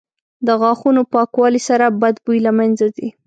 •د 0.47 0.49
غاښونو 0.61 1.01
پاکوالي 1.13 1.61
سره 1.69 1.85
بد 2.01 2.15
بوی 2.23 2.39
له 2.45 2.51
منځه 2.59 2.85
ځي. 2.95 3.07